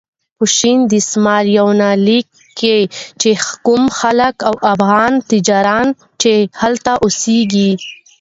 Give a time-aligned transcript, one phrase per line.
[0.37, 2.27] په شین دسمال یونلیک
[2.59, 2.77] کې
[3.21, 3.29] چې
[3.65, 5.87] کوم خلک او افغان تجاران
[6.21, 6.31] چې
[6.61, 7.71] هلته اوسېږي.